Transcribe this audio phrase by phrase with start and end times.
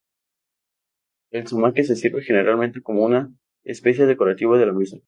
[1.29, 3.31] El zumaque se sirve generalmente como una
[3.63, 4.97] especia decorativa de la mesa.